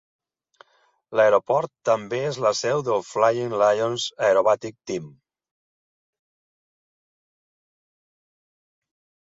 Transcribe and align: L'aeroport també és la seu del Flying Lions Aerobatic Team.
L'aeroport 1.19 1.71
també 1.89 2.21
és 2.31 2.39
la 2.47 2.51
seu 2.61 2.81
del 2.89 3.05
Flying 3.09 3.53
Lions 3.63 4.09
Aerobatic 4.29 4.79
Team. 4.91 5.13